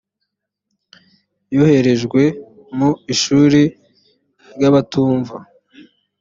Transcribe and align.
yoherejwe 1.55 2.21
mu 2.77 2.89
ishuri 3.13 3.61
ry 4.55 4.63
abatumva 4.69 5.37